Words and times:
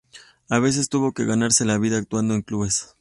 A 0.49 0.57
veces 0.57 0.89
tuvo 0.89 1.11
que 1.11 1.25
ganarse 1.25 1.63
la 1.63 1.77
vida 1.77 1.99
actuando 1.99 2.33
en 2.33 2.41
clubes. 2.41 2.95